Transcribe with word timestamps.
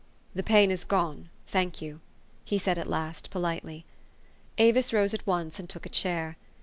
"The 0.33 0.41
pain 0.41 0.71
is 0.71 0.83
gone, 0.83 1.29
thank 1.45 1.79
you," 1.79 2.01
he 2.43 2.57
said 2.57 2.79
at 2.79 2.87
last 2.89 3.29
politely. 3.29 3.85
Avis 4.57 4.91
rose 4.91 5.13
at 5.13 5.27
once, 5.27 5.59
and 5.59 5.69
took 5.69 5.85
a 5.85 5.89
chair. 5.89 6.37